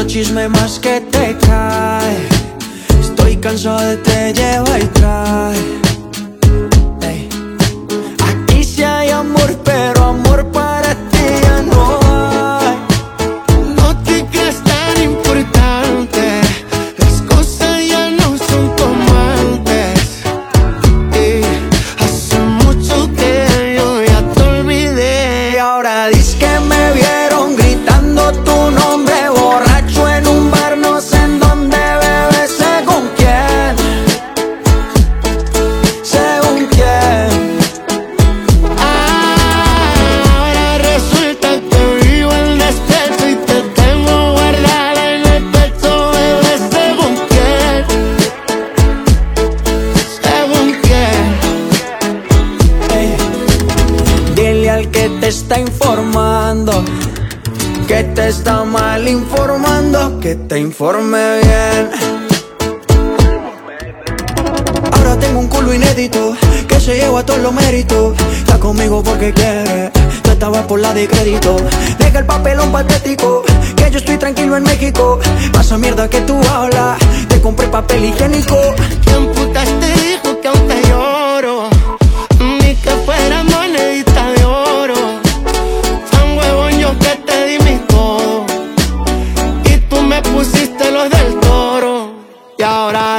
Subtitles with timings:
[0.00, 2.16] Otro chisme más que te cae.
[3.02, 5.89] Estoy cansado de te llevar y trae
[55.00, 56.84] que te está informando,
[57.88, 61.90] que te está mal informando, que te informe bien.
[64.92, 66.36] Ahora tengo un culo inédito
[66.68, 68.14] que se lleva a todos los méritos.
[68.40, 69.90] Está conmigo porque quiere,
[70.22, 71.56] yo estaba por la de crédito.
[71.98, 73.42] Deja el papelón patético,
[73.76, 75.18] que yo estoy tranquilo en México.
[75.50, 78.58] Pasa mierda que tú hablas, te compré papel higiénico.
[92.60, 93.09] Y ahora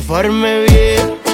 [0.00, 1.29] informe bien.